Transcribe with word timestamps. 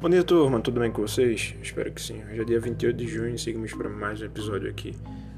Bom 0.00 0.08
dia, 0.08 0.24
turma, 0.24 0.58
tudo 0.62 0.80
bem 0.80 0.90
com 0.90 1.02
vocês? 1.02 1.54
Espero 1.62 1.92
que 1.92 2.00
sim. 2.00 2.22
Hoje 2.24 2.40
é 2.40 2.44
dia 2.44 2.58
28 2.58 2.96
de 2.96 3.06
junho 3.06 3.34
e 3.34 3.38
seguimos 3.38 3.74
para 3.74 3.86
mais 3.86 4.22
um 4.22 4.24
episódio 4.24 4.70
aqui 4.70 4.96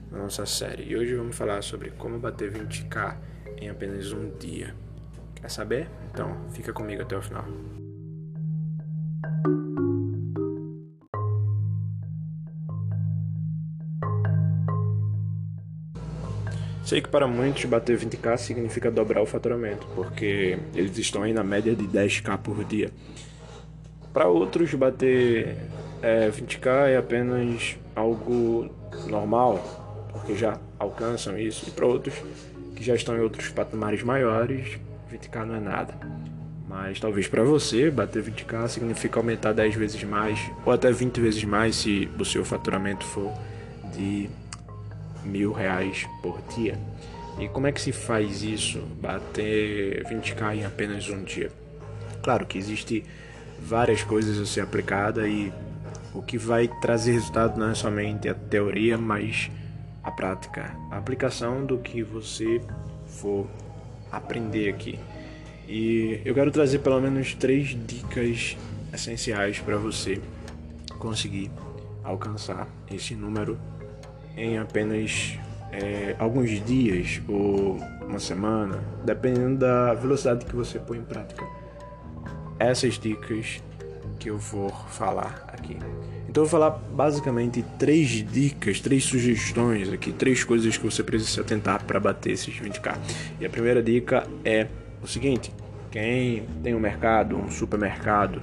da 0.09 0.19
nossa 0.19 0.47
série. 0.47 0.85
E 0.85 0.97
hoje 0.97 1.17
vamos 1.17 1.35
falar 1.35 1.61
sobre 1.63 1.91
como 1.91 2.17
bater 2.21 2.53
20k 2.53 3.17
em 3.61 3.69
apenas 3.69 4.13
um 4.13 4.31
dia. 4.39 4.73
Quer 5.35 5.51
saber? 5.51 5.89
Então 6.13 6.37
fica 6.53 6.73
comigo 6.73 7.03
até 7.03 7.17
o 7.17 7.21
final. 7.21 7.45
Sei 16.85 17.01
que 17.01 17.09
para 17.09 17.27
muitos 17.27 17.65
bater 17.65 17.99
20k 17.99 18.37
significa 18.37 18.93
dobrar 18.93 19.23
o 19.23 19.27
faturamento, 19.27 19.89
porque 19.97 20.57
eles 20.73 20.97
estão 20.99 21.25
aí 21.25 21.33
na 21.33 21.43
média 21.43 21.75
de 21.75 21.85
10k 21.85 22.39
por 22.39 22.63
dia. 22.63 22.93
Para 24.13 24.29
outros, 24.29 24.73
bater 24.75 25.57
é, 26.03 26.31
20k 26.31 26.89
é 26.89 26.97
apenas 26.97 27.77
algo 27.97 28.71
normal, 29.07 30.09
porque 30.13 30.35
já 30.35 30.59
alcançam 30.79 31.39
isso, 31.39 31.69
e 31.69 31.71
para 31.71 31.87
outros 31.87 32.15
que 32.77 32.85
já 32.85 32.95
estão 32.95 33.17
em 33.17 33.21
outros 33.21 33.49
patamares 33.49 34.03
maiores, 34.03 34.79
20k 35.11 35.45
não 35.47 35.55
é 35.55 35.61
nada. 35.61 35.95
Mas 36.69 36.99
talvez 37.01 37.29
para 37.29 37.43
você, 37.43 37.91
bater 37.91 38.23
20k 38.23 38.69
significa 38.69 39.21
aumentar 39.21 39.53
10 39.53 39.75
vezes 39.75 40.03
mais, 40.05 40.39
ou 40.65 40.73
até 40.73 40.91
20 40.91 41.21
vezes 41.21 41.45
mais 41.45 41.77
se 41.77 42.09
o 42.19 42.25
seu 42.25 42.45
faturamento 42.45 43.05
for 43.05 43.33
de 43.95 44.29
mil 45.25 45.53
reais 45.53 46.07
por 46.23 46.41
dia. 46.55 46.79
E 47.39 47.49
como 47.49 47.67
é 47.67 47.73
que 47.73 47.81
se 47.81 47.93
faz 47.93 48.43
isso? 48.43 48.81
Bater 49.01 50.05
20k 50.05 50.57
em 50.57 50.65
apenas 50.65 51.09
um 51.09 51.23
dia? 51.23 51.51
Claro 52.23 52.47
que 52.47 52.59
existe 52.59 53.05
várias 53.65 54.03
coisas 54.03 54.39
a 54.39 54.47
ser 54.47 54.61
aplicada 54.61 55.27
e 55.27 55.53
o 56.15 56.23
que 56.23 56.37
vai 56.37 56.69
trazer 56.81 57.13
resultado 57.13 57.59
não 57.59 57.71
é 57.71 57.75
somente 57.75 58.29
a 58.29 58.35
teoria, 58.35 58.99
mas 58.99 59.51
a 60.03 60.11
prática, 60.11 60.77
a 60.91 60.99
aplicação 60.99 61.65
do 61.65 61.79
que 61.79 62.03
você 62.03 62.61
for 63.07 63.47
aprender 64.11 64.69
aqui. 64.69 64.99
E 65.69 66.21
eu 66.25 66.35
quero 66.35 66.51
trazer 66.51 66.81
pelo 66.81 67.01
menos 67.01 67.35
três 67.35 67.77
dicas 67.87 68.57
essenciais 68.93 69.59
para 69.61 69.77
você 69.77 70.21
conseguir 70.99 71.51
alcançar 72.05 72.69
esse 72.91 73.15
número 73.15 73.59
em 74.37 74.59
apenas 74.59 75.39
é, 75.71 76.15
alguns 76.19 76.65
dias 76.65 77.23
ou 77.29 77.77
uma 78.07 78.19
semana, 78.19 78.83
dependendo 79.05 79.59
da 79.59 79.95
velocidade 79.95 80.45
que 80.45 80.55
você 80.55 80.79
põe 80.79 80.99
em 80.99 81.05
prática. 81.05 81.62
Essas 82.63 82.99
dicas 82.99 83.61
que 84.21 84.31
eu 84.31 84.39
vou 84.39 84.71
falar 84.71 85.45
aqui. 85.49 85.77
Então 86.29 86.45
eu 86.45 86.49
vou 86.49 86.61
falar 86.61 86.71
basicamente 86.71 87.65
três 87.77 88.09
dicas, 88.09 88.81
três 88.81 89.03
sugestões 89.05 89.93
aqui, 89.93 90.13
três 90.13 90.45
coisas 90.45 90.77
que 90.77 90.85
você 90.85 91.03
precisa 91.03 91.29
se 91.29 91.41
atentar 91.41 91.85
para 91.85 91.99
bater 91.99 92.31
esses 92.31 92.55
20k. 92.55 92.97
E 93.41 93.45
a 93.45 93.51
primeira 93.51 93.83
dica 93.83 94.27
é 94.45 94.69
o 95.03 95.09
seguinte: 95.09 95.53
quem 95.91 96.45
tem 96.63 96.73
um 96.73 96.79
mercado, 96.79 97.37
um 97.37 97.51
supermercado, 97.51 98.41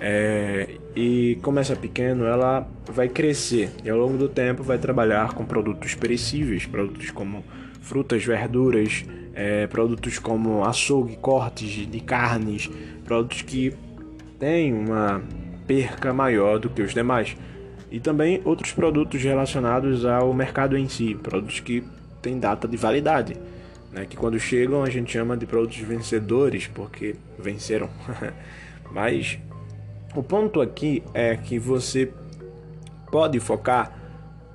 é, 0.00 0.78
e 0.96 1.38
começa 1.42 1.76
pequeno, 1.76 2.24
ela 2.24 2.66
vai 2.90 3.08
crescer 3.08 3.70
e 3.84 3.90
ao 3.90 3.98
longo 3.98 4.16
do 4.16 4.30
tempo 4.30 4.62
vai 4.62 4.78
trabalhar 4.78 5.34
com 5.34 5.44
produtos 5.44 5.94
perecíveis, 5.94 6.64
produtos 6.64 7.10
como 7.10 7.44
frutas, 7.82 8.24
verduras, 8.24 9.04
é, 9.38 9.68
produtos 9.68 10.18
como 10.18 10.64
açougue, 10.64 11.16
cortes 11.16 11.88
de 11.88 12.00
carnes, 12.00 12.68
produtos 13.04 13.42
que 13.42 13.72
têm 14.36 14.74
uma 14.74 15.22
perca 15.64 16.12
maior 16.12 16.58
do 16.58 16.68
que 16.68 16.82
os 16.82 16.92
demais. 16.92 17.36
E 17.88 18.00
também 18.00 18.42
outros 18.44 18.72
produtos 18.72 19.22
relacionados 19.22 20.04
ao 20.04 20.34
mercado 20.34 20.76
em 20.76 20.88
si, 20.88 21.14
produtos 21.14 21.60
que 21.60 21.84
têm 22.20 22.40
data 22.40 22.66
de 22.66 22.76
validade, 22.76 23.36
né, 23.92 24.04
que 24.06 24.16
quando 24.16 24.40
chegam 24.40 24.82
a 24.82 24.90
gente 24.90 25.12
chama 25.12 25.36
de 25.36 25.46
produtos 25.46 25.78
vencedores 25.78 26.66
porque 26.66 27.14
venceram. 27.38 27.88
Mas 28.90 29.38
o 30.16 30.22
ponto 30.22 30.60
aqui 30.60 31.00
é 31.14 31.36
que 31.36 31.60
você 31.60 32.12
pode 33.08 33.38
focar 33.38 33.92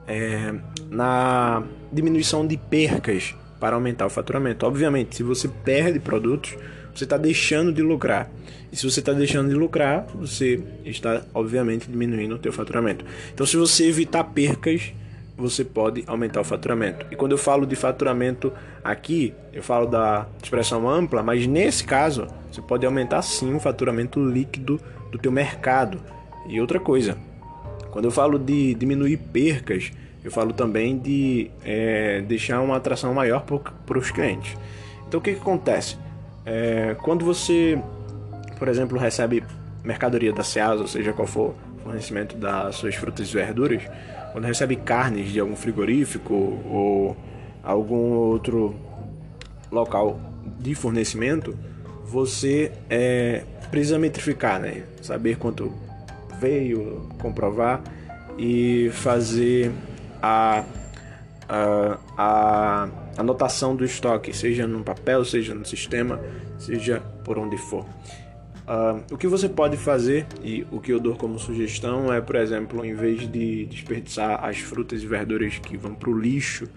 é, 0.06 0.54
na 0.90 1.64
diminuição 1.90 2.46
de 2.46 2.58
percas 2.58 3.34
para 3.64 3.78
aumentar 3.78 4.06
o 4.06 4.10
faturamento. 4.10 4.66
Obviamente, 4.66 5.16
se 5.16 5.24
você 5.24 5.48
perde 5.48 5.98
produtos, 5.98 6.54
você 6.94 7.06
está 7.06 7.16
deixando 7.16 7.72
de 7.72 7.82
lucrar. 7.82 8.30
E 8.70 8.76
se 8.76 8.84
você 8.84 9.00
está 9.00 9.14
deixando 9.14 9.48
de 9.48 9.56
lucrar, 9.56 10.06
você 10.14 10.62
está, 10.84 11.22
obviamente, 11.34 11.90
diminuindo 11.90 12.36
o 12.36 12.38
teu 12.38 12.52
faturamento. 12.52 13.06
Então, 13.34 13.46
se 13.46 13.56
você 13.56 13.88
evitar 13.88 14.26
percas, 14.26 14.92
você 15.38 15.64
pode 15.64 16.04
aumentar 16.08 16.42
o 16.42 16.44
faturamento. 16.44 17.06
E 17.10 17.16
quando 17.16 17.32
eu 17.32 17.38
falo 17.38 17.66
de 17.66 17.74
faturamento 17.78 18.52
aqui, 18.84 19.34
eu 19.54 19.64
falo 19.64 19.86
da 19.86 20.28
expressão 20.44 20.90
ampla, 20.90 21.24
mas 21.24 21.48
nesse 21.48 21.86
caso, 21.86 22.28
você 22.52 22.62
pode 22.62 22.86
aumentar 22.86 23.22
sim 23.22 23.56
o 23.56 23.62
faturamento 23.62 24.20
líquido 24.20 24.78
do 25.10 25.18
teu 25.18 25.32
mercado. 25.32 26.02
E 26.50 26.60
outra 26.60 26.82
coisa, 26.82 27.18
quando 27.92 28.04
eu 28.04 28.12
falo 28.12 28.38
de 28.38 28.74
diminuir 28.74 29.16
percas, 29.16 29.90
eu 30.24 30.32
falo 30.32 30.54
também 30.54 30.98
de 30.98 31.52
é, 31.64 32.22
deixar 32.22 32.62
uma 32.62 32.78
atração 32.78 33.14
maior 33.14 33.44
para 33.44 33.98
os 33.98 34.12
clientes. 34.12 34.58
Então 35.08 35.20
o 35.20 35.24
que, 35.24 35.34
que 35.34 35.42
acontece? 35.42 35.98
É, 36.46 36.96
quando 37.02 37.26
você, 37.26 37.80
por 38.58 38.68
exemplo, 38.68 38.98
recebe 38.98 39.44
mercadoria 39.84 40.32
da 40.32 40.44
Ceasa, 40.44 40.82
ou 40.82 40.88
seja 40.88 41.12
qual 41.14 41.28
for 41.28 41.54
o 41.78 41.84
fornecimento 41.84 42.38
das 42.38 42.76
suas 42.76 42.96
frutas 42.96 43.30
e 43.30 43.34
verduras, 43.34 43.84
quando 44.32 44.46
recebe 44.46 44.76
carnes 44.78 45.32
de 45.32 45.40
algum 45.40 45.56
frigorífico 45.56 46.34
ou 46.34 47.16
algum 47.62 48.14
outro 48.14 48.76
local 49.72 50.20
de 50.60 50.74
fornecimento, 50.74 51.58
você 52.06 52.72
é, 52.90 53.44
precisa 53.70 54.00
metrificar, 54.00 54.60
né? 54.60 54.84
Saber 55.02 55.38
quanto 55.38 55.74
veio, 56.40 57.08
comprovar 57.20 57.82
e 58.38 58.90
fazer 58.94 59.72
a, 60.24 60.64
a, 61.50 62.00
a 62.18 62.90
anotação 63.18 63.76
do 63.76 63.84
estoque, 63.84 64.34
seja 64.34 64.66
no 64.66 64.82
papel, 64.82 65.26
seja 65.26 65.54
no 65.54 65.66
sistema, 65.66 66.22
seja 66.58 67.02
por 67.26 67.38
onde 67.38 67.58
for. 67.58 67.86
Uh, 68.64 69.04
o 69.14 69.18
que 69.18 69.28
você 69.28 69.50
pode 69.50 69.76
fazer 69.76 70.26
e 70.42 70.66
o 70.72 70.80
que 70.80 70.94
eu 70.94 71.00
dou 71.00 71.16
como 71.16 71.38
sugestão 71.38 72.14
é, 72.14 72.22
por 72.22 72.38
exemplo, 72.38 72.86
em 72.86 72.94
vez 72.94 73.30
de 73.30 73.66
desperdiçar 73.66 74.42
as 74.42 74.60
frutas 74.60 75.04
e 75.04 75.06
verduras 75.06 75.60
que 75.60 75.76
vão 75.76 75.94
para 75.94 76.10
o 76.10 76.18
lixo, 76.18 76.70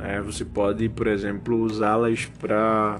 é, 0.00 0.22
você 0.22 0.42
pode, 0.42 0.88
por 0.88 1.06
exemplo, 1.06 1.54
usá-las 1.58 2.24
para 2.40 2.98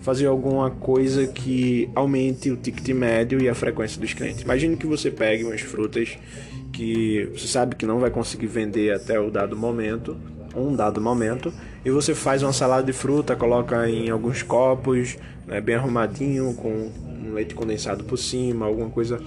fazer 0.00 0.26
alguma 0.26 0.70
coisa 0.70 1.26
que 1.26 1.90
aumente 1.96 2.50
o 2.52 2.56
ticket 2.56 2.88
médio 2.94 3.42
e 3.42 3.48
a 3.48 3.54
frequência 3.54 4.00
dos 4.00 4.14
clientes. 4.14 4.42
Imagine 4.42 4.76
que 4.76 4.86
você 4.86 5.10
pegue 5.10 5.42
umas 5.42 5.60
frutas 5.60 6.16
que 6.80 7.28
você 7.34 7.46
sabe 7.46 7.76
que 7.76 7.84
não 7.84 8.00
vai 8.00 8.10
conseguir 8.10 8.46
vender 8.46 8.94
até 8.94 9.20
o 9.20 9.30
dado 9.30 9.54
momento, 9.54 10.16
um 10.56 10.74
dado 10.74 10.98
momento, 10.98 11.52
e 11.84 11.90
você 11.90 12.14
faz 12.14 12.42
uma 12.42 12.54
salada 12.54 12.84
de 12.84 12.92
fruta, 12.94 13.36
coloca 13.36 13.86
em 13.86 14.08
alguns 14.08 14.42
copos, 14.42 15.18
né, 15.46 15.60
bem 15.60 15.74
arrumadinho, 15.74 16.54
com 16.54 16.90
um 17.22 17.34
leite 17.34 17.54
condensado 17.54 18.02
por 18.04 18.16
cima, 18.16 18.64
alguma 18.64 18.88
coisa 18.88 19.20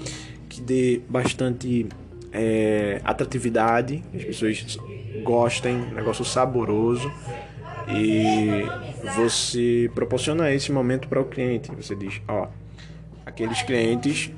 que 0.49 0.61
dê 0.61 0.99
bastante 1.07 1.85
é, 2.31 2.99
atratividade, 3.03 4.03
as 4.15 4.23
pessoas 4.23 4.79
gostem, 5.23 5.77
negócio 5.93 6.25
saboroso 6.25 7.11
e 7.87 8.65
você 9.15 9.91
proporciona 9.93 10.51
esse 10.51 10.71
momento 10.71 11.07
para 11.07 11.21
o 11.21 11.25
cliente. 11.25 11.69
Você 11.75 11.95
diz, 11.95 12.19
ó, 12.27 12.47
aqueles 13.23 13.61
clientes 13.61 14.31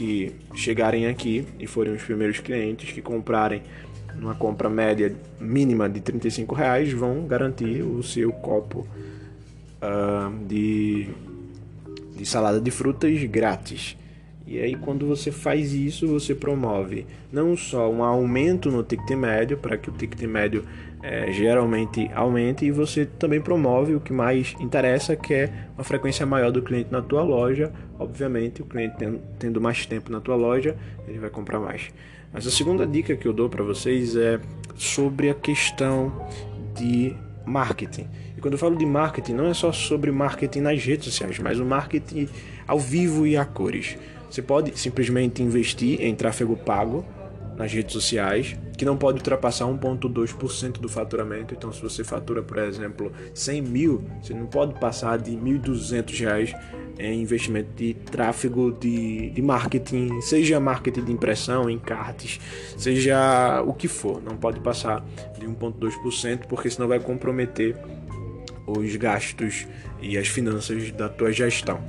que 0.00 0.32
chegarem 0.54 1.06
aqui 1.08 1.46
e 1.58 1.66
forem 1.66 1.92
os 1.92 2.02
primeiros 2.02 2.38
clientes 2.38 2.90
que 2.90 3.02
comprarem 3.02 3.62
uma 4.18 4.34
compra 4.34 4.70
média 4.70 5.14
mínima 5.38 5.90
de 5.90 6.00
35 6.00 6.54
reais 6.54 6.90
vão 6.90 7.26
garantir 7.26 7.82
o 7.82 8.02
seu 8.02 8.32
copo 8.32 8.88
uh, 9.82 10.46
de, 10.46 11.06
de 12.16 12.24
salada 12.24 12.58
de 12.58 12.70
frutas 12.70 13.22
grátis. 13.24 13.94
E 14.50 14.58
aí, 14.58 14.74
quando 14.74 15.06
você 15.06 15.30
faz 15.30 15.72
isso, 15.72 16.08
você 16.08 16.34
promove 16.34 17.06
não 17.32 17.56
só 17.56 17.88
um 17.88 18.02
aumento 18.02 18.68
no 18.68 18.82
ticket 18.82 19.16
médio, 19.16 19.56
para 19.56 19.78
que 19.78 19.88
o 19.88 19.92
ticket 19.92 20.22
médio 20.22 20.64
é, 21.00 21.30
geralmente 21.30 22.10
aumente, 22.12 22.64
e 22.64 22.72
você 22.72 23.06
também 23.06 23.40
promove 23.40 23.94
o 23.94 24.00
que 24.00 24.12
mais 24.12 24.56
interessa, 24.58 25.14
que 25.14 25.32
é 25.32 25.52
uma 25.78 25.84
frequência 25.84 26.26
maior 26.26 26.50
do 26.50 26.60
cliente 26.62 26.90
na 26.90 27.00
tua 27.00 27.22
loja. 27.22 27.72
Obviamente, 27.96 28.60
o 28.60 28.64
cliente 28.64 28.96
tendo, 29.38 29.60
mais 29.60 29.86
tempo 29.86 30.10
na 30.10 30.20
tua 30.20 30.34
loja, 30.34 30.76
ele 31.06 31.20
vai 31.20 31.30
comprar 31.30 31.60
mais. 31.60 31.88
Mas 32.32 32.44
a 32.44 32.50
segunda 32.50 32.84
dica 32.84 33.14
que 33.14 33.28
eu 33.28 33.32
dou 33.32 33.48
para 33.48 33.62
vocês 33.62 34.16
é 34.16 34.40
sobre 34.74 35.30
a 35.30 35.34
questão 35.34 36.12
de 36.74 37.14
marketing. 37.46 38.08
E 38.36 38.40
quando 38.40 38.54
eu 38.54 38.58
falo 38.58 38.74
de 38.74 38.84
marketing, 38.84 39.34
não 39.34 39.46
é 39.46 39.54
só 39.54 39.70
sobre 39.70 40.10
marketing 40.10 40.60
nas 40.60 40.84
redes 40.84 41.04
sociais, 41.04 41.38
mas 41.38 41.60
o 41.60 41.64
marketing 41.64 42.28
ao 42.66 42.80
vivo 42.80 43.28
e 43.28 43.36
a 43.36 43.44
cores. 43.44 43.96
Você 44.30 44.40
pode 44.40 44.78
simplesmente 44.78 45.42
investir 45.42 46.00
em 46.00 46.14
tráfego 46.14 46.56
pago 46.56 47.04
nas 47.56 47.72
redes 47.72 47.92
sociais, 47.92 48.56
que 48.78 48.86
não 48.86 48.96
pode 48.96 49.18
ultrapassar 49.18 49.66
1,2% 49.66 50.80
do 50.80 50.88
faturamento. 50.88 51.52
Então, 51.52 51.70
se 51.70 51.82
você 51.82 52.02
fatura, 52.02 52.42
por 52.42 52.56
exemplo, 52.56 53.12
100 53.34 53.62
mil, 53.62 54.04
você 54.22 54.32
não 54.32 54.46
pode 54.46 54.80
passar 54.80 55.18
de 55.18 55.32
1.200 55.32 56.20
reais 56.20 56.54
em 56.98 57.20
investimento 57.20 57.70
de 57.74 57.92
tráfego 57.92 58.72
de, 58.72 59.30
de 59.30 59.42
marketing, 59.42 60.20
seja 60.22 60.58
marketing 60.58 61.04
de 61.04 61.12
impressão, 61.12 61.68
encartes, 61.68 62.40
seja 62.78 63.62
o 63.66 63.74
que 63.74 63.88
for. 63.88 64.22
Não 64.22 64.36
pode 64.36 64.60
passar 64.60 65.04
de 65.38 65.46
1,2%, 65.46 66.46
porque 66.46 66.70
senão 66.70 66.88
vai 66.88 67.00
comprometer 67.00 67.76
os 68.66 68.96
gastos 68.96 69.66
e 70.00 70.16
as 70.16 70.28
finanças 70.28 70.90
da 70.92 71.08
tua 71.08 71.32
gestão. 71.32 71.80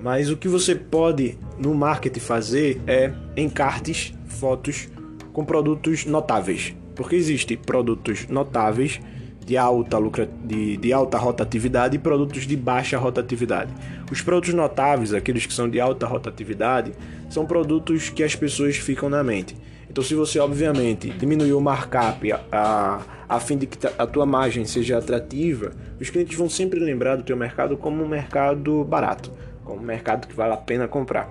Mas 0.00 0.30
o 0.30 0.36
que 0.36 0.48
você 0.48 0.74
pode 0.74 1.38
no 1.58 1.74
marketing 1.74 2.20
fazer 2.20 2.82
é 2.86 3.12
encartes, 3.36 4.12
fotos 4.26 4.88
com 5.32 5.44
produtos 5.44 6.04
notáveis. 6.04 6.74
Porque 6.94 7.16
existem 7.16 7.56
produtos 7.56 8.26
notáveis 8.28 9.00
de 9.44 9.56
alta, 9.56 9.96
lucra, 9.96 10.28
de, 10.44 10.76
de 10.76 10.92
alta 10.92 11.16
rotatividade 11.16 11.96
e 11.96 11.98
produtos 11.98 12.46
de 12.46 12.56
baixa 12.56 12.98
rotatividade. 12.98 13.72
Os 14.10 14.20
produtos 14.20 14.52
notáveis, 14.52 15.14
aqueles 15.14 15.46
que 15.46 15.54
são 15.54 15.68
de 15.68 15.78
alta 15.78 16.04
rotatividade, 16.04 16.92
são 17.30 17.46
produtos 17.46 18.08
que 18.08 18.24
as 18.24 18.34
pessoas 18.34 18.76
ficam 18.76 19.08
na 19.08 19.22
mente. 19.22 19.56
Então, 19.88 20.02
se 20.02 20.14
você 20.14 20.38
obviamente 20.38 21.10
diminuir 21.10 21.52
o 21.52 21.60
markup 21.60 22.30
a, 22.32 22.40
a, 22.50 23.00
a 23.28 23.40
fim 23.40 23.56
de 23.56 23.66
que 23.66 23.78
a 23.86 24.06
tua 24.06 24.26
margem 24.26 24.64
seja 24.64 24.98
atrativa, 24.98 25.72
os 26.00 26.10
clientes 26.10 26.36
vão 26.36 26.50
sempre 26.50 26.80
lembrar 26.80 27.16
do 27.16 27.22
teu 27.22 27.36
mercado 27.36 27.76
como 27.76 28.02
um 28.02 28.08
mercado 28.08 28.84
barato 28.84 29.30
como 29.66 29.80
um 29.80 29.84
mercado 29.84 30.26
que 30.26 30.34
vale 30.34 30.54
a 30.54 30.56
pena 30.56 30.88
comprar. 30.88 31.30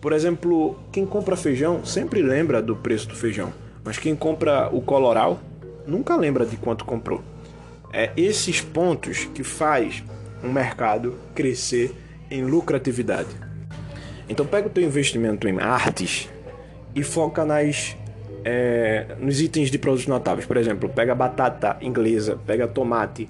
Por 0.00 0.12
exemplo, 0.12 0.78
quem 0.92 1.04
compra 1.04 1.36
feijão 1.36 1.84
sempre 1.84 2.22
lembra 2.22 2.62
do 2.62 2.76
preço 2.76 3.08
do 3.08 3.14
feijão, 3.14 3.52
mas 3.84 3.98
quem 3.98 4.14
compra 4.14 4.68
o 4.72 4.80
coloral 4.80 5.38
nunca 5.86 6.16
lembra 6.16 6.46
de 6.46 6.56
quanto 6.56 6.84
comprou. 6.84 7.22
É 7.92 8.10
esses 8.16 8.60
pontos 8.60 9.24
que 9.34 9.42
faz 9.42 10.02
um 10.42 10.52
mercado 10.52 11.16
crescer 11.34 11.94
em 12.30 12.44
lucratividade. 12.44 13.28
Então 14.28 14.46
pega 14.46 14.68
o 14.68 14.70
teu 14.70 14.84
investimento 14.84 15.48
em 15.48 15.58
artes 15.60 16.28
e 16.94 17.02
foca 17.02 17.44
nas 17.44 17.96
é, 18.44 19.16
nos 19.18 19.40
itens 19.40 19.72
de 19.72 19.78
produtos 19.78 20.06
notáveis. 20.06 20.46
Por 20.46 20.56
exemplo, 20.56 20.88
pega 20.88 21.14
batata 21.14 21.76
inglesa, 21.80 22.38
pega 22.46 22.68
tomate, 22.68 23.28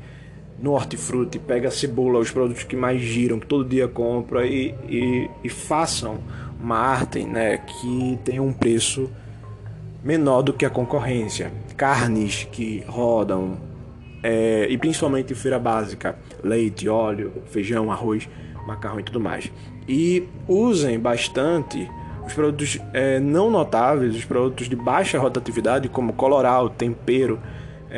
no 0.58 0.72
hortifruti, 0.72 1.38
pega 1.38 1.68
a 1.68 1.70
cebola, 1.70 2.18
os 2.18 2.30
produtos 2.30 2.64
que 2.64 2.76
mais 2.76 3.00
giram, 3.00 3.38
que 3.38 3.46
todo 3.46 3.68
dia 3.68 3.86
compra 3.86 4.46
e, 4.46 4.74
e, 4.88 5.30
e 5.44 5.48
façam 5.48 6.18
uma 6.60 6.78
arte 6.78 7.24
né, 7.24 7.58
que 7.58 8.18
tenha 8.24 8.42
um 8.42 8.52
preço 8.52 9.10
menor 10.02 10.42
do 10.42 10.52
que 10.52 10.64
a 10.64 10.70
concorrência. 10.70 11.52
Carnes 11.76 12.48
que 12.50 12.82
rodam, 12.86 13.58
é, 14.22 14.66
e 14.68 14.78
principalmente 14.78 15.34
feira 15.34 15.58
básica, 15.58 16.16
leite, 16.42 16.88
óleo, 16.88 17.32
feijão, 17.46 17.92
arroz, 17.92 18.28
macarrão 18.66 19.00
e 19.00 19.02
tudo 19.02 19.20
mais. 19.20 19.52
E 19.88 20.26
usem 20.48 20.98
bastante 20.98 21.88
os 22.26 22.32
produtos 22.32 22.80
é, 22.92 23.20
não 23.20 23.50
notáveis, 23.50 24.16
os 24.16 24.24
produtos 24.24 24.68
de 24.68 24.74
baixa 24.74 25.18
rotatividade, 25.18 25.88
como 25.88 26.12
coloral, 26.12 26.68
tempero, 26.68 27.38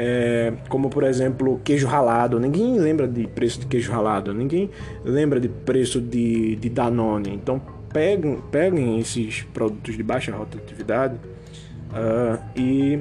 é, 0.00 0.52
como 0.68 0.88
por 0.88 1.02
exemplo 1.02 1.60
queijo 1.64 1.88
ralado. 1.88 2.38
Ninguém 2.38 2.78
lembra 2.78 3.08
de 3.08 3.26
preço 3.26 3.58
de 3.58 3.66
queijo 3.66 3.90
ralado, 3.90 4.32
ninguém 4.32 4.70
lembra 5.04 5.40
de 5.40 5.48
preço 5.48 6.00
de, 6.00 6.54
de 6.54 6.70
Danone. 6.70 7.34
Então 7.34 7.60
peguem, 7.92 8.40
peguem 8.52 9.00
esses 9.00 9.42
produtos 9.52 9.96
de 9.96 10.02
baixa 10.04 10.30
rotatividade 10.32 11.16
uh, 11.16 12.40
e 12.54 13.00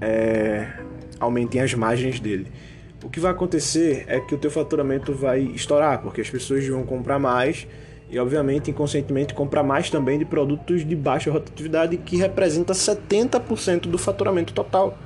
é, 0.00 0.68
aumentem 1.18 1.60
as 1.60 1.74
margens 1.74 2.20
dele. 2.20 2.46
O 3.02 3.10
que 3.10 3.18
vai 3.18 3.32
acontecer 3.32 4.04
é 4.06 4.20
que 4.20 4.36
o 4.36 4.38
teu 4.38 4.52
faturamento 4.52 5.12
vai 5.12 5.40
estourar, 5.40 6.00
porque 6.00 6.20
as 6.20 6.30
pessoas 6.30 6.64
vão 6.68 6.84
comprar 6.84 7.18
mais 7.18 7.66
e 8.08 8.18
obviamente 8.20 8.70
inconscientemente 8.70 9.34
comprar 9.34 9.64
mais 9.64 9.90
também 9.90 10.16
de 10.16 10.24
produtos 10.24 10.86
de 10.86 10.94
baixa 10.94 11.30
rotatividade 11.30 11.96
que 11.96 12.16
representa 12.16 12.72
70% 12.72 13.82
do 13.82 13.98
faturamento 13.98 14.52
total. 14.52 14.96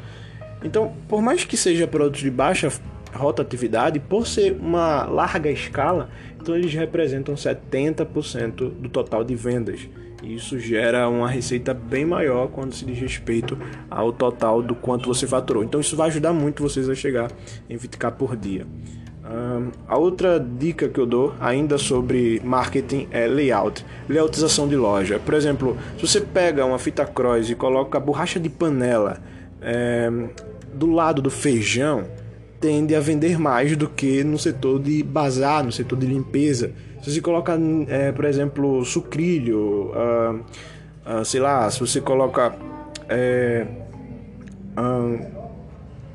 Então, 0.65 0.93
por 1.09 1.21
mais 1.21 1.45
que 1.45 1.57
seja 1.57 1.87
produtos 1.87 2.21
de 2.21 2.31
baixa 2.31 2.71
rotatividade, 3.15 4.01
por 4.01 4.27
ser 4.27 4.53
uma 4.53 5.05
larga 5.05 5.51
escala, 5.51 6.09
então 6.41 6.57
eles 6.57 6.73
representam 6.73 7.35
70% 7.35 8.71
do 8.71 8.89
total 8.89 9.23
de 9.25 9.35
vendas. 9.35 9.89
E 10.23 10.37
isso 10.37 10.59
gera 10.59 11.09
uma 11.09 11.29
receita 11.29 11.75
bem 11.75 12.07
maior 12.07 12.49
quando 12.49 12.73
se 12.73 12.85
diz 12.85 12.99
respeito 12.99 13.59
ao 13.91 14.13
total 14.13 14.63
do 14.63 14.75
quanto 14.75 15.09
você 15.09 15.27
faturou. 15.27 15.65
Então 15.65 15.81
isso 15.81 15.97
vai 15.97 16.09
ajudar 16.09 16.33
muito 16.33 16.63
vocês 16.63 16.89
a 16.89 16.95
chegar 16.95 17.31
em 17.69 17.77
20k 17.77 18.13
por 18.13 18.37
dia. 18.37 18.65
Um, 19.25 19.71
a 19.87 19.97
outra 19.97 20.39
dica 20.39 20.89
que 20.89 20.99
eu 20.99 21.07
dou 21.07 21.33
ainda 21.41 21.79
sobre 21.79 22.41
marketing 22.45 23.09
é 23.11 23.27
layout, 23.27 23.85
layoutização 24.09 24.69
de 24.69 24.77
loja. 24.77 25.19
Por 25.19 25.35
exemplo, 25.35 25.77
se 25.97 26.07
você 26.07 26.21
pega 26.21 26.65
uma 26.65 26.79
fita 26.79 27.05
cross 27.05 27.51
e 27.51 27.55
coloca 27.55 27.99
borracha 27.99 28.39
de 28.39 28.49
panela 28.49 29.21
é, 29.61 30.11
do 30.73 30.87
lado 30.87 31.21
do 31.23 31.31
feijão 31.31 32.05
tende 32.61 32.95
a 32.95 33.01
vender 33.01 33.39
mais 33.39 33.77
do 33.77 33.89
que 33.89 34.23
no 34.23 34.39
setor 34.39 34.81
de 34.81 35.03
bazar, 35.03 35.65
no 35.65 35.73
setor 35.73 35.99
de 35.99 36.07
limpeza. 36.07 36.73
Se 37.03 37.13
você 37.13 37.21
coloca, 37.21 37.59
é, 37.89 38.13
por 38.13 38.25
exemplo, 38.25 38.85
sucrilho, 38.85 39.91
uh, 39.91 40.41
uh, 41.05 41.25
sei 41.25 41.41
lá, 41.41 41.69
se 41.69 41.81
você 41.81 42.01
coloca 42.01 42.55
é, 43.09 43.67
uh, 44.79 45.27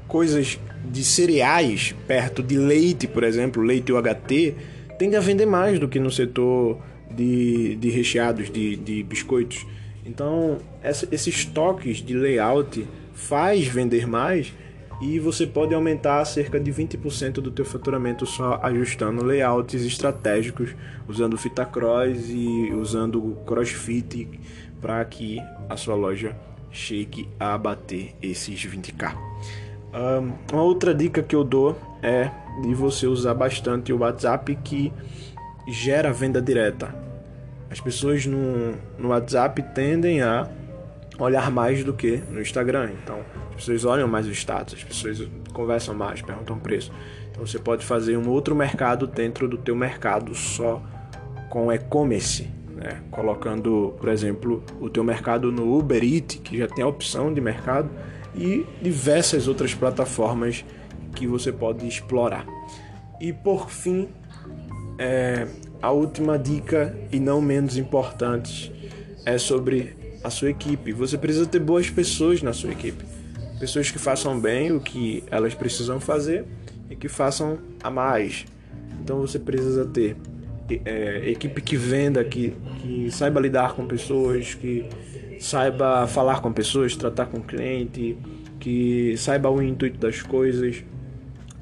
coisas 0.07 0.57
de 0.89 1.04
cereais 1.04 1.94
perto 2.07 2.42
de 2.42 2.57
leite, 2.57 3.07
por 3.07 3.25
exemplo, 3.25 3.62
leite 3.62 3.92
UHT, 3.92 4.56
tende 4.98 5.18
a 5.18 5.19
vender 5.19 5.45
mais 5.45 5.77
do 5.77 5.89
que 5.89 6.00
no 6.00 6.09
setor 6.09 6.77
de, 7.12 7.75
de 7.75 7.89
recheados, 7.89 8.50
de, 8.50 8.77
de 8.77 9.04
biscoitos. 9.04 9.65
Então, 10.06 10.59
essa, 10.81 11.06
esses 11.12 11.44
toques 11.44 11.98
de 11.98 12.13
layout 12.13 12.88
faz 13.18 13.68
vender 13.68 14.08
mais 14.08 14.54
e 15.02 15.19
você 15.19 15.46
pode 15.46 15.74
aumentar 15.74 16.24
cerca 16.25 16.60
de 16.60 16.72
20% 16.72 17.34
do 17.34 17.52
teu 17.52 17.66
faturamento 17.66 18.25
só 18.25 18.60
ajustando 18.64 19.24
layouts 19.24 19.84
estratégicos, 19.84 20.76
usando 21.07 21.38
fita 21.38 21.66
cross 21.66 22.30
e 22.30 22.71
usando 22.74 23.38
crossfit 23.45 24.40
para 24.80 25.04
que 25.06 25.40
a 25.68 25.76
sua 25.76 25.95
loja 25.95 26.36
chegue 26.71 27.28
a 27.40 27.57
bater 27.57 28.16
esses 28.21 28.64
20k. 28.66 29.16
Um, 29.94 30.33
uma 30.54 30.64
outra 30.64 30.94
dica 30.94 31.24
que 31.24 31.36
eu 31.36 31.44
dou 31.44 31.78
é 32.02 32.30
de 32.62 32.74
você 32.74 33.07
usar 33.07 33.33
bastante 33.33 33.92
o 33.92 34.00
WhatsApp 34.00 34.56
que 34.64 34.94
gera 35.68 36.14
venda 36.14 36.42
direta. 36.42 36.94
As 37.69 37.81
pessoas 37.81 38.26
no, 38.26 38.74
no 38.97 39.09
WhatsApp 39.09 39.62
tendem 39.74 40.21
a 40.21 40.50
olhar 41.19 41.52
mais 41.52 41.83
do 41.83 41.94
que 41.94 42.21
no 42.30 42.42
Instagram. 42.42 42.92
Então, 43.04 43.19
as 43.50 43.56
pessoas 43.56 43.86
olham 43.86 44.07
mais 44.07 44.28
o 44.28 44.31
status, 44.31 44.76
as 44.76 44.83
pessoas 44.83 45.28
conversam 45.54 45.95
mais, 45.95 46.21
perguntam 46.21 46.57
preço. 46.59 46.92
Então, 47.31 47.45
você 47.45 47.59
pode 47.59 47.86
fazer 47.86 48.18
um 48.18 48.30
outro 48.30 48.56
mercado 48.56 49.07
dentro 49.07 49.47
do 49.47 49.57
teu 49.57 49.76
mercado 49.76 50.33
só 50.36 50.81
com 51.50 51.71
e-commerce, 51.71 52.50
né? 52.76 53.02
Colocando, 53.09 53.95
por 54.00 54.09
exemplo, 54.09 54.64
o 54.80 54.90
teu 54.90 55.04
mercado 55.04 55.52
no 55.52 55.78
Uber 55.78 56.04
Eats, 56.04 56.40
que 56.44 56.57
já 56.57 56.68
tem 56.68 56.83
a 56.83 56.88
opção 56.88 57.33
de 57.33 57.42
mercado, 57.42 57.90
e 58.36 58.66
diversas 58.81 59.47
outras 59.47 59.74
plataformas 59.74 60.64
que 61.16 61.26
você 61.26 61.52
pode 61.52 61.88
explorar. 61.88 62.45
E 63.19 63.33
por 63.33 63.71
fim, 63.71 64.07
é, 65.00 65.47
a 65.81 65.92
última 65.92 66.38
dica 66.38 66.95
e 67.12 67.19
não 67.19 67.42
menos 67.42 67.78
importante 67.78 68.71
é 69.26 69.38
sobre 69.38 69.96
a 70.24 70.30
sua 70.30 70.50
equipe. 70.50 70.92
Você 70.94 71.18
precisa 71.18 71.45
ter 71.45 71.59
boas 71.59 71.90
pessoas 71.90 72.42
na 72.42 72.54
sua 72.54 72.71
equipe. 72.71 73.04
Pessoas 73.59 73.90
que 73.90 73.97
façam 73.97 74.40
bem 74.40 74.71
o 74.71 74.80
que 74.80 75.24
elas 75.31 75.54
precisam 75.56 76.00
fazer 76.00 76.45
e 76.90 76.95
que 76.95 77.07
façam 77.07 77.59
a 77.81 77.90
mais. 77.90 78.45
Então 79.02 79.19
você 79.19 79.40
precisa 79.40 79.86
ter 79.86 80.16
é, 80.86 81.30
equipe 81.30 81.62
que 81.62 81.76
venda, 81.76 82.24
que, 82.24 82.54
que 82.81 83.09
saiba 83.09 83.40
lidar 83.40 83.74
com 83.74 83.86
pessoas, 83.88 84.54
que 84.54 84.86
saiba 85.40 86.07
falar 86.07 86.42
com 86.42 86.52
pessoas, 86.52 86.95
tratar 86.95 87.28
com 87.28 87.42
cliente, 87.42 88.18
que 88.59 89.16
saiba 89.18 89.50
o 89.50 89.62
intuito 89.62 89.97
das 89.97 90.21
coisas. 90.21 90.83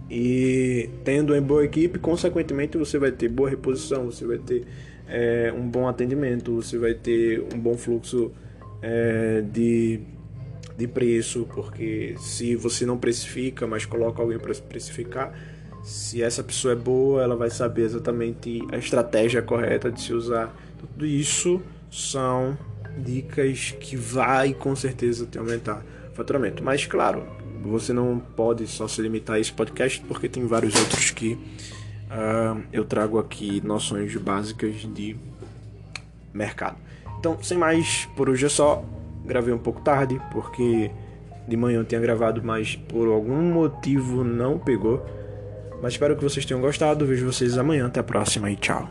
E 0.10 0.90
tendo 1.04 1.34
uma 1.34 1.42
boa 1.42 1.66
equipe, 1.66 1.98
consequentemente 2.00 2.78
você 2.78 2.98
vai 2.98 3.12
ter 3.12 3.28
boa 3.30 3.50
reposição, 3.50 4.06
você 4.06 4.26
vai 4.26 4.38
ter 4.38 4.66
é, 5.08 5.54
um 5.56 5.68
bom 5.68 5.88
atendimento, 5.88 6.56
você 6.56 6.78
vai 6.78 6.94
ter 6.94 7.44
um 7.54 7.60
bom 7.60 7.76
fluxo 7.76 8.32
é, 8.82 9.42
de, 9.42 10.00
de 10.78 10.88
preço, 10.88 11.48
porque 11.54 12.16
se 12.18 12.56
você 12.56 12.86
não 12.86 12.98
precifica, 12.98 13.66
mas 13.68 13.86
coloca 13.86 14.22
alguém 14.22 14.40
para 14.40 14.54
precificar, 14.56 15.34
se 15.84 16.22
essa 16.24 16.44
pessoa 16.44 16.74
é 16.74 16.76
boa, 16.76 17.22
ela 17.22 17.36
vai 17.36 17.50
saber 17.50 17.84
exatamente 17.84 18.60
a 18.72 18.78
estratégia 18.78 19.42
correta 19.42 19.92
de 19.92 20.02
se 20.02 20.14
usar 20.14 20.52
Tudo 20.80 21.06
isso 21.06 21.62
são 21.92 22.58
dicas 22.98 23.76
que 23.80 23.96
vai 23.96 24.54
com 24.54 24.76
certeza 24.76 25.28
te 25.28 25.38
aumentar 25.38 25.86
o 26.12 26.16
faturamento. 26.16 26.64
Mas 26.64 26.88
claro, 26.88 27.24
você 27.62 27.94
não 27.94 28.20
pode 28.20 28.66
só 28.68 28.88
se 28.88 29.02
limitar 29.02 29.36
a 29.36 29.40
esse 29.40 29.52
podcast 29.52 30.02
porque 30.08 30.28
tem 30.28 30.46
vários 30.46 30.76
outros 30.76 31.12
que 31.12 31.34
uh, 31.34 32.64
eu 32.72 32.84
trago 32.84 33.20
aqui 33.20 33.62
noções 33.66 34.16
básicas 34.16 34.76
de 34.92 35.16
mercado. 36.34 36.78
Então, 37.26 37.42
sem 37.42 37.58
mais, 37.58 38.08
por 38.16 38.30
hoje 38.30 38.46
é 38.46 38.50
só. 38.50 38.86
Gravei 39.26 39.52
um 39.52 39.58
pouco 39.58 39.82
tarde 39.82 40.22
porque 40.32 40.92
de 41.48 41.58
manhã 41.58 41.80
eu 41.80 41.84
tinha 41.84 42.00
gravado, 42.00 42.40
mas 42.44 42.76
por 42.76 43.08
algum 43.08 43.42
motivo 43.42 44.24
não 44.24 44.60
pegou. 44.60 45.04
Mas 45.82 45.94
espero 45.94 46.16
que 46.16 46.24
vocês 46.24 46.46
tenham 46.46 46.62
gostado. 46.62 47.04
Vejo 47.04 47.26
vocês 47.26 47.58
amanhã. 47.58 47.88
Até 47.88 48.00
a 48.00 48.04
próxima 48.04 48.52
e 48.52 48.56
tchau. 48.56 48.88